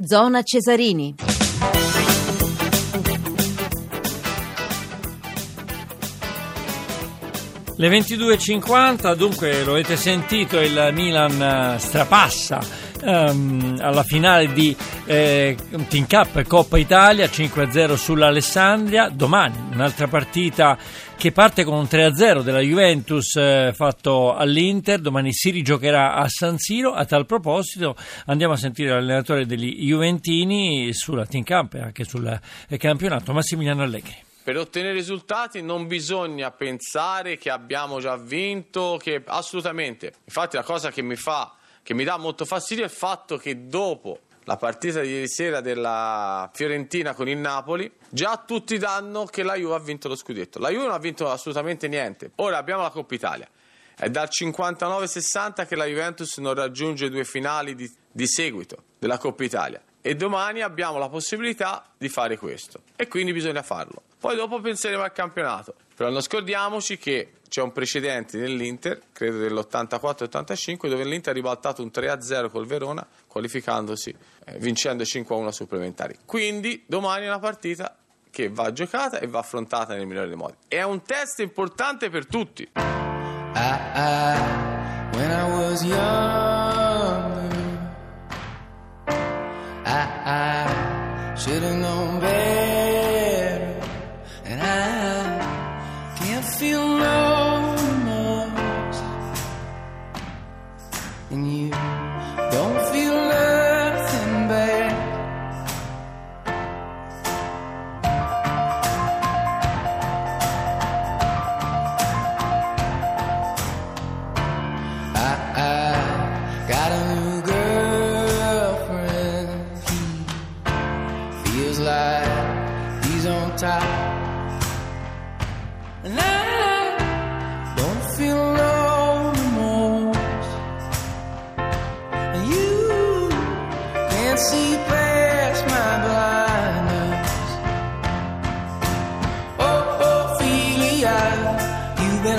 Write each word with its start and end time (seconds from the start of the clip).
Zona 0.00 0.44
Cesarini. 0.44 1.16
Le 7.74 7.88
22.50, 7.88 9.16
dunque 9.16 9.64
lo 9.64 9.72
avete 9.72 9.96
sentito, 9.96 10.60
il 10.60 10.90
Milan 10.92 11.42
eh, 11.42 11.78
strapassa 11.80 12.60
ehm, 13.02 13.78
alla 13.80 14.04
finale 14.04 14.52
di 14.52 14.76
eh, 15.08 15.56
Team 15.88 16.06
Cup 16.06 16.42
Coppa 16.42 16.76
Italia 16.76 17.24
5-0 17.26 17.94
sull'Alessandria. 17.94 19.08
Domani 19.08 19.56
un'altra 19.72 20.06
partita 20.06 20.76
che 21.16 21.32
parte 21.32 21.64
con 21.64 21.78
un 21.78 21.84
3-0 21.84 22.42
della 22.42 22.60
Juventus 22.60 23.34
eh, 23.36 23.72
fatto 23.74 24.34
all'Inter. 24.34 25.00
Domani 25.00 25.32
si 25.32 25.48
rigiocherà 25.48 26.14
a 26.14 26.28
San 26.28 26.58
Siro. 26.58 26.92
A 26.92 27.06
tal 27.06 27.24
proposito 27.24 27.96
andiamo 28.26 28.52
a 28.52 28.56
sentire 28.56 28.90
l'allenatore 28.90 29.46
degli 29.46 29.86
Juventini 29.86 30.92
sulla 30.92 31.24
Team 31.24 31.42
Cup 31.42 31.74
e 31.74 31.80
anche 31.80 32.04
sul 32.04 32.40
eh, 32.68 32.76
campionato, 32.76 33.32
Massimiliano 33.32 33.82
Allegri. 33.82 34.14
Per 34.44 34.58
ottenere 34.58 34.92
risultati 34.92 35.62
non 35.62 35.86
bisogna 35.86 36.50
pensare 36.50 37.38
che 37.38 37.48
abbiamo 37.48 37.98
già 37.98 38.16
vinto, 38.16 38.98
che 39.02 39.22
assolutamente. 39.24 40.12
Infatti 40.24 40.56
la 40.56 40.62
cosa 40.62 40.90
che 40.90 41.00
mi 41.00 41.16
fa, 41.16 41.54
che 41.82 41.94
mi 41.94 42.04
dà 42.04 42.18
molto 42.18 42.44
fastidio 42.44 42.84
è 42.84 42.86
il 42.86 42.92
fatto 42.92 43.38
che 43.38 43.66
dopo 43.68 44.20
la 44.48 44.56
partita 44.56 45.02
di 45.02 45.10
ieri 45.10 45.28
sera 45.28 45.60
della 45.60 46.48
Fiorentina 46.54 47.12
con 47.12 47.28
il 47.28 47.36
Napoli, 47.36 47.92
già 48.08 48.42
tutti 48.46 48.78
danno 48.78 49.26
che 49.26 49.42
la 49.42 49.54
Juve 49.56 49.74
ha 49.74 49.78
vinto 49.78 50.08
lo 50.08 50.16
scudetto. 50.16 50.58
La 50.58 50.70
Juve 50.70 50.84
non 50.84 50.94
ha 50.94 50.98
vinto 50.98 51.30
assolutamente 51.30 51.86
niente. 51.86 52.30
Ora 52.36 52.56
abbiamo 52.56 52.80
la 52.80 52.88
Coppa 52.88 53.14
Italia. 53.14 53.46
È 53.94 54.08
dal 54.08 54.28
59-60 54.30 55.66
che 55.66 55.76
la 55.76 55.84
Juventus 55.84 56.38
non 56.38 56.54
raggiunge 56.54 57.10
due 57.10 57.24
finali 57.24 57.74
di, 57.74 57.92
di 58.10 58.26
seguito 58.26 58.84
della 58.98 59.18
Coppa 59.18 59.44
Italia. 59.44 59.82
E 60.08 60.14
domani 60.14 60.62
abbiamo 60.62 60.96
la 60.96 61.10
possibilità 61.10 61.84
di 61.98 62.08
fare 62.08 62.38
questo. 62.38 62.80
E 62.96 63.08
quindi 63.08 63.34
bisogna 63.34 63.62
farlo. 63.62 64.00
Poi 64.18 64.36
dopo 64.36 64.58
penseremo 64.58 65.02
al 65.02 65.12
campionato. 65.12 65.74
Però 65.94 66.08
non 66.08 66.22
scordiamoci 66.22 66.96
che 66.96 67.32
c'è 67.46 67.60
un 67.60 67.72
precedente 67.72 68.38
nell'Inter, 68.38 69.02
credo 69.12 69.36
dell'84-85, 69.36 70.88
dove 70.88 71.04
l'Inter 71.04 71.32
ha 71.32 71.34
ribaltato 71.34 71.82
un 71.82 71.90
3-0 71.92 72.48
col 72.48 72.64
Verona, 72.64 73.06
qualificandosi, 73.26 74.16
eh, 74.46 74.58
vincendo 74.58 75.02
5-1 75.02 75.48
supplementari. 75.50 76.16
Quindi 76.24 76.84
domani 76.86 77.26
è 77.26 77.28
una 77.28 77.38
partita 77.38 77.94
che 78.30 78.48
va 78.48 78.72
giocata 78.72 79.18
e 79.18 79.26
va 79.26 79.40
affrontata 79.40 79.94
nel 79.94 80.06
migliore 80.06 80.28
dei 80.28 80.36
modi. 80.36 80.54
È 80.68 80.80
un 80.80 81.02
test 81.02 81.40
importante 81.40 82.08
per 82.08 82.24
tutti. 82.24 82.62
I, 82.62 83.78
I, 83.94 84.58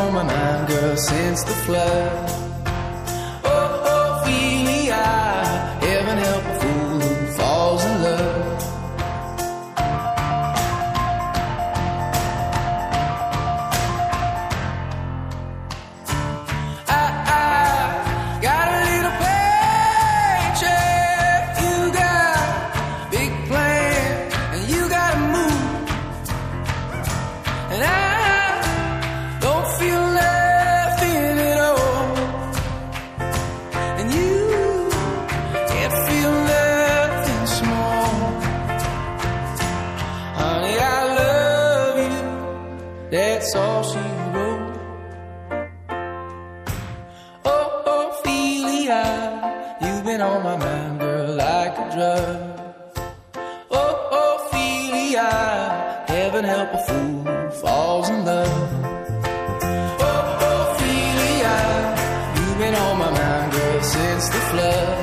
storm 0.00 0.16
and 0.16 0.30
anger 0.30 0.96
since 0.96 1.44
the 1.44 1.52
flood. 1.64 2.49
Ophelia, 55.10 56.04
heaven 56.06 56.44
help 56.44 56.72
a 56.72 56.78
fool 56.86 57.50
falls 57.62 58.08
in 58.10 58.24
love. 58.24 58.70
Oh, 60.00 60.76
Ophelia, 60.76 61.56
you've 62.36 62.58
been 62.58 62.74
on 62.76 62.96
my 62.96 63.10
mind, 63.10 63.52
girl, 63.52 63.82
since 63.82 64.28
the 64.28 64.38
flood. 64.50 64.99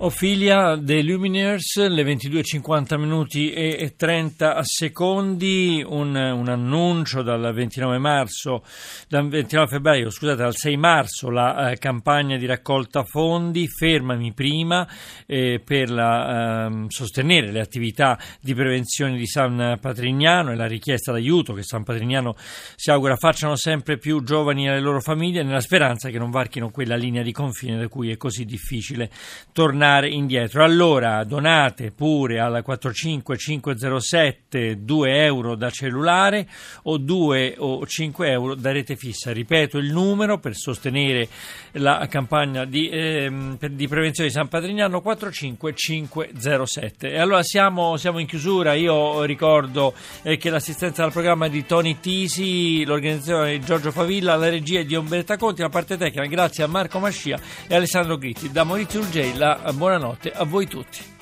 Ophelia 0.00 0.78
The 0.80 1.02
Lumineers, 1.02 1.88
le 1.88 2.04
22.50 2.04 2.96
minuti 3.00 3.50
e 3.50 3.94
30 3.96 4.62
secondi, 4.62 5.84
un, 5.84 6.14
un, 6.14 6.48
annuncio 6.48 7.22
dal 7.22 7.52
29 7.52 7.98
marzo, 7.98 8.62
dal 9.08 9.28
29 9.28 9.66
febbraio, 9.66 10.08
scusate, 10.08 10.36
dal 10.36 10.54
6 10.54 10.76
marzo 10.76 11.30
la 11.30 11.72
eh, 11.72 11.78
campagna 11.78 12.36
di 12.36 12.46
raccolta 12.46 13.02
fondi 13.02 13.66
Fermami 13.66 14.32
prima 14.32 14.86
eh, 15.26 15.60
per 15.64 15.90
la, 15.90 16.68
eh, 16.68 16.84
sostenere 16.86 17.50
le 17.50 17.60
attività 17.60 18.16
di 18.40 18.54
prevenzione 18.54 19.16
di 19.16 19.26
San 19.26 19.78
Patrignano 19.80 20.52
e 20.52 20.54
la 20.54 20.68
richiesta 20.68 21.10
d'aiuto 21.10 21.54
che 21.54 21.64
San 21.64 21.82
Patrignano 21.82 22.36
si 22.76 22.92
augura 22.92 23.16
facciano 23.16 23.56
sempre 23.56 23.98
più 23.98 24.22
giovani 24.22 24.68
e 24.68 24.74
le 24.74 24.80
loro 24.80 25.00
famiglie 25.00 25.42
nella 25.42 25.60
speranza 25.60 26.08
che 26.08 26.18
non 26.18 26.30
varchino 26.30 26.70
quella 26.70 26.94
linea 26.94 27.24
di 27.24 27.32
confine 27.32 27.76
da 27.76 27.88
cui 27.88 28.12
è 28.12 28.16
così 28.16 28.44
difficile 28.44 29.10
tornare 29.50 29.86
tornare 29.98 30.08
indietro. 30.08 30.64
Allora 30.64 31.22
donate 31.24 31.90
pure 31.90 32.38
alla 32.38 32.62
45507 32.62 34.84
2 34.84 35.24
euro 35.24 35.56
da 35.56 35.70
cellulare 35.70 36.46
o 36.84 36.96
2 36.98 37.56
o 37.58 37.84
5 37.84 38.30
euro 38.30 38.54
da 38.54 38.70
rete 38.72 38.96
fissa. 38.96 39.32
Ripeto 39.32 39.76
il 39.78 39.90
numero 39.92 40.38
per 40.38 40.54
sostenere 40.54 41.28
la 41.72 42.06
campagna 42.08 42.64
di, 42.64 42.88
eh, 42.88 43.28
di 43.70 43.88
prevenzione 43.88 44.28
di 44.28 44.34
San 44.34 44.46
Patrignano 44.48 45.00
45507. 45.00 47.10
E 47.10 47.18
allora 47.18 47.42
siamo, 47.42 47.96
siamo 47.96 48.20
in 48.20 48.26
chiusura. 48.26 48.74
Io 48.74 49.24
ricordo 49.24 49.94
eh, 50.22 50.36
che 50.36 50.50
l'assistenza 50.50 51.02
al 51.04 51.12
programma 51.12 51.48
di 51.48 51.64
Tony 51.66 51.98
Tisi, 52.00 52.84
l'organizzazione 52.84 53.58
di 53.58 53.64
Giorgio 53.64 53.90
Favilla, 53.90 54.36
la 54.36 54.48
regia 54.48 54.82
di 54.82 54.94
Ombretta 54.94 55.36
Conti, 55.36 55.62
la 55.62 55.68
parte 55.68 55.96
tecnica 55.96 56.24
grazie 56.26 56.62
a 56.64 56.66
Marco 56.66 56.98
Mascia 56.98 57.38
e 57.66 57.74
Alessandro 57.74 58.16
Gritti. 58.16 58.50
Da 58.50 58.64
Maurizio 58.64 59.00
Urgei 59.00 59.36
la 59.36 59.60
buona 59.74 59.77
buonanotte 59.78 60.32
a 60.32 60.44
voi 60.44 60.66
tutti. 60.66 61.17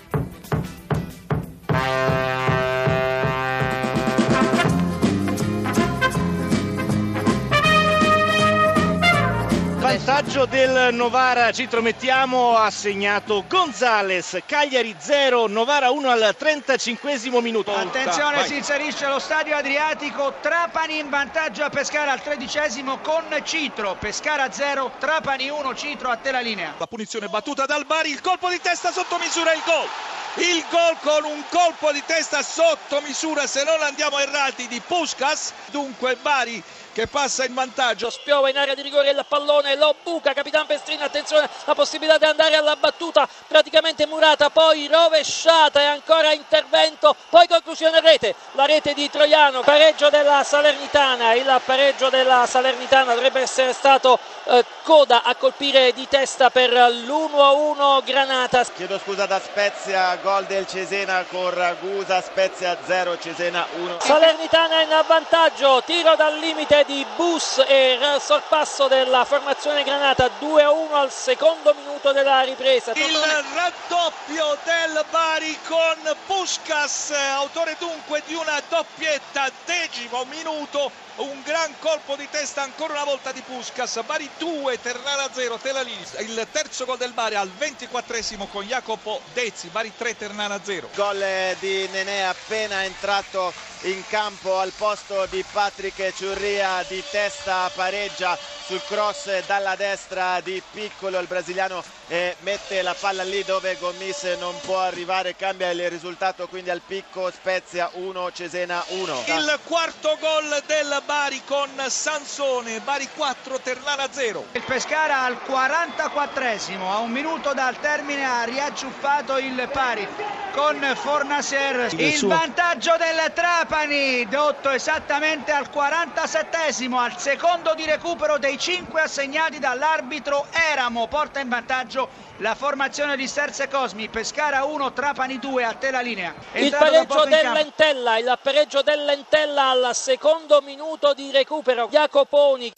Vantaggio 10.06 10.46
del 10.46 10.94
Novara, 10.94 11.50
ci 11.50 11.62
intromettiamo, 11.62 12.56
ha 12.56 12.70
segnato 12.70 13.44
Gonzales, 13.48 14.40
Cagliari 14.46 14.94
0, 14.96 15.48
Novara 15.48 15.90
1 15.90 16.08
al 16.08 16.34
35 16.38 17.18
minuto. 17.42 17.74
Attenzione, 17.74 18.36
Vai. 18.36 18.46
si 18.46 18.54
inserisce 18.54 19.08
lo 19.08 19.18
stadio 19.18 19.56
Adriatico, 19.56 20.34
Trapani 20.40 21.00
in 21.00 21.10
vantaggio 21.10 21.64
a 21.64 21.70
Pescara 21.70 22.12
al 22.12 22.22
tredicesimo 22.22 22.98
con 22.98 23.24
Citro, 23.42 23.96
Pescara 23.98 24.52
0, 24.52 24.92
Trapani 25.00 25.50
1, 25.50 25.74
Citro 25.74 26.10
a 26.10 26.16
te 26.16 26.30
la 26.30 26.40
linea. 26.40 26.74
La 26.78 26.86
punizione 26.86 27.26
battuta 27.26 27.66
dal 27.66 27.84
Bari, 27.84 28.10
il 28.10 28.20
colpo 28.20 28.48
di 28.48 28.60
testa 28.60 28.92
sotto 28.92 29.18
misura, 29.18 29.54
il 29.54 29.62
gol. 29.64 29.88
Il 30.36 30.62
gol 30.70 30.96
con 31.00 31.24
un 31.24 31.42
colpo 31.50 31.90
di 31.90 32.02
testa 32.06 32.42
sotto 32.42 33.00
misura, 33.00 33.48
se 33.48 33.64
non 33.64 33.82
andiamo 33.82 34.20
errati, 34.20 34.68
di 34.68 34.80
Puskas. 34.86 35.52
Dunque 35.70 36.14
Bari 36.14 36.62
che 36.96 37.06
passa 37.08 37.44
in 37.44 37.52
vantaggio. 37.52 38.08
Spiova 38.08 38.48
in 38.48 38.56
area 38.56 38.74
di 38.74 38.80
rigore 38.80 39.10
il 39.10 39.22
pallone, 39.28 39.76
lo 39.76 39.94
buca, 40.02 40.32
Capitan 40.32 40.64
Pestrini, 40.64 41.02
attenzione, 41.02 41.46
la 41.66 41.74
possibilità 41.74 42.16
di 42.16 42.24
andare 42.24 42.56
alla 42.56 42.74
battuta, 42.74 43.28
praticamente 43.46 44.06
murata, 44.06 44.48
poi 44.48 44.88
rovesciata 44.90 45.82
e 45.82 45.84
ancora 45.84 46.32
intervento, 46.32 47.14
poi 47.28 47.46
conclusione 47.48 48.00
rete, 48.00 48.34
la 48.52 48.64
rete 48.64 48.94
di 48.94 49.10
Troiano, 49.10 49.60
pareggio 49.60 50.08
della 50.08 50.42
Salernitana, 50.42 51.34
il 51.34 51.60
pareggio 51.66 52.08
della 52.08 52.46
Salernitana 52.46 53.12
dovrebbe 53.12 53.40
essere 53.40 53.74
stato 53.74 54.18
eh, 54.44 54.64
Coda 54.82 55.22
a 55.22 55.34
colpire 55.34 55.92
di 55.92 56.06
testa 56.08 56.48
per 56.48 56.70
l'1-1 56.72 58.04
Granata. 58.04 58.64
Chiedo 58.74 58.98
scusa 58.98 59.26
da 59.26 59.38
Spezia, 59.40 60.16
gol 60.22 60.44
del 60.44 60.66
Cesena 60.66 61.26
con 61.28 61.52
Ragusa, 61.52 62.22
Spezia 62.22 62.78
0, 62.86 63.18
Cesena 63.18 63.66
1. 63.74 63.98
Salernitana 64.00 64.80
in 64.80 65.02
vantaggio, 65.06 65.82
tiro 65.84 66.14
dal 66.14 66.38
limite 66.38 66.84
di 66.86 67.04
Bus 67.16 67.62
e 67.66 67.98
sorpasso 68.20 68.86
della 68.86 69.24
formazione 69.24 69.82
Granata 69.82 70.30
2 70.38 70.62
a 70.62 70.70
1 70.70 70.94
al 70.94 71.10
secondo 71.10 71.74
minuto 71.74 71.95
della 72.12 72.42
ripresa. 72.42 72.92
Il 72.92 73.16
raddoppio 73.54 74.58
del 74.64 75.04
Bari 75.10 75.58
con 75.66 76.16
Puskas, 76.26 77.10
autore 77.10 77.76
dunque 77.78 78.22
di 78.26 78.34
una 78.34 78.62
doppietta, 78.68 79.50
decimo 79.64 80.24
minuto, 80.24 80.90
un 81.16 81.40
gran 81.44 81.72
colpo 81.78 82.14
di 82.16 82.28
testa 82.30 82.62
ancora 82.62 82.94
una 82.94 83.04
volta 83.04 83.32
di 83.32 83.40
Puskas, 83.40 84.02
Bari 84.04 84.28
2, 84.38 84.80
Ternana 84.80 85.28
0, 85.32 85.58
Telalini, 85.58 86.04
il 86.20 86.46
terzo 86.50 86.84
gol 86.84 86.98
del 86.98 87.12
Bari 87.12 87.34
al 87.34 87.50
24esimo 87.58 88.48
con 88.50 88.64
Jacopo 88.64 89.20
Dezzi, 89.32 89.68
Bari 89.68 89.92
3, 89.96 90.16
Ternana 90.16 90.60
0. 90.62 90.90
Gol 90.94 91.24
di 91.58 91.88
Nenè 91.88 92.20
appena 92.20 92.84
entrato 92.84 93.52
in 93.82 94.02
campo 94.08 94.58
al 94.58 94.72
posto 94.72 95.26
di 95.26 95.44
Patrick 95.50 96.14
Ciurria 96.14 96.84
di 96.88 97.02
testa 97.10 97.70
pareggia 97.74 98.36
sul 98.66 98.82
cross 98.86 99.44
dalla 99.46 99.76
destra 99.76 100.40
di 100.40 100.60
Piccolo 100.72 101.18
il 101.18 101.26
brasiliano 101.26 101.84
eh, 102.08 102.36
mette 102.40 102.82
la 102.82 102.94
palla 102.98 103.24
lì 103.24 103.42
dove 103.44 103.76
Gommis 103.78 104.22
non 104.38 104.54
può 104.60 104.78
arrivare. 104.78 105.34
Cambia 105.36 105.70
il 105.70 105.90
risultato 105.90 106.46
quindi 106.48 106.70
al 106.70 106.82
picco 106.86 107.30
Spezia 107.30 107.90
1 107.92 108.32
Cesena 108.32 108.84
1 108.88 109.24
il 109.26 109.58
quarto 109.64 110.16
gol 110.20 110.62
del 110.66 111.02
Bari 111.04 111.42
con 111.44 111.68
Sansone 111.88 112.80
Bari 112.80 113.08
4 113.14 113.60
Ternana 113.60 114.08
0 114.10 114.46
il 114.52 114.62
Pescara 114.62 115.22
al 115.22 115.38
44esimo 115.46 116.90
a 116.90 116.98
un 116.98 117.10
minuto 117.10 117.52
dal 117.54 117.78
termine 117.80 118.24
ha 118.24 118.44
riacciuffato 118.44 119.38
il 119.38 119.68
pari 119.72 120.06
con 120.52 120.80
Fornaser 120.94 121.92
il 121.94 122.26
vantaggio 122.26 122.96
del 122.96 123.32
Trapani 123.34 124.26
dotto 124.28 124.70
esattamente 124.70 125.52
al 125.52 125.68
47esimo 125.72 126.94
al 126.94 127.18
secondo 127.18 127.74
di 127.74 127.84
recupero 127.84 128.38
dei 128.38 128.58
5 128.58 129.00
assegnati 129.00 129.58
dall'arbitro 129.58 130.46
Eramo 130.70 131.06
porta 131.08 131.40
in 131.40 131.48
vantaggio 131.48 131.85
vantaggio 131.86 132.08
la 132.38 132.54
formazione 132.54 133.16
di 133.16 133.26
Serse 133.26 133.68
Cosmi, 133.68 134.08
Pescara 134.08 134.64
1, 134.64 134.92
Trapani 134.92 135.38
2, 135.38 135.64
a 135.64 135.72
te 135.74 135.90
la 135.90 136.00
linea. 136.00 136.34
Il 136.52 136.70
pareggio 136.70 137.24
dell'Entella, 137.24 138.18
il 138.18 138.38
pareggio 138.42 138.82
dell'Entella 138.82 139.70
al 139.70 139.94
secondo 139.94 140.60
minuto 140.60 141.14
di 141.14 141.30
recupero. 141.30 141.88
Jacoponi. 141.90 142.72